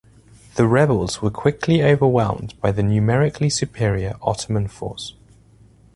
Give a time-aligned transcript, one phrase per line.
[0.55, 5.13] The rebels were quickly overwhelmed by the numerically superior Ottoman force.